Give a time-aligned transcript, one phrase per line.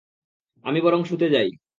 [0.65, 1.49] আমি বরং শুতে যাই।